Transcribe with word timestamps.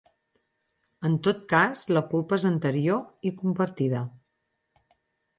En 1.09 1.17
tot 1.25 1.43
cas 1.51 1.83
la 1.97 2.01
culpa 2.13 2.39
és 2.41 2.45
anterior 2.51 3.29
i 3.31 3.33
compartida. 3.43 4.01